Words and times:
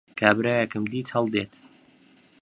کابرایەکم 0.19 0.83
دیت 0.91 1.07
هەڵدێت 1.15 1.51